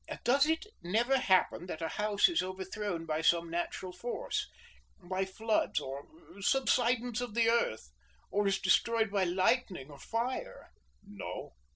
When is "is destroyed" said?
8.47-9.11